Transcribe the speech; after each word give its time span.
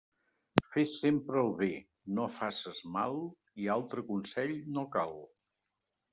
Fes 0.75 0.95
sempre 1.01 1.37
el 1.47 1.51
bé, 1.59 1.67
no 2.21 2.25
faces 2.39 2.81
mal 2.97 3.15
i 3.65 3.71
altre 3.77 4.07
consell 4.09 4.57
no 4.79 4.89
cal. 4.99 5.17